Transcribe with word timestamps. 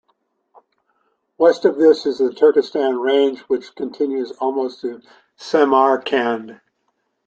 West 1.37 1.63
of 1.63 1.77
this 1.77 2.07
is 2.07 2.17
the 2.17 2.33
Turkestan 2.33 2.97
Range, 2.99 3.37
which 3.41 3.75
continues 3.75 4.31
almost 4.31 4.81
to 4.81 4.99
Samarkand. 5.35 6.59